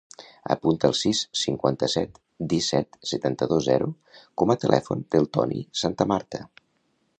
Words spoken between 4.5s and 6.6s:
a telèfon del Toni Santamarta.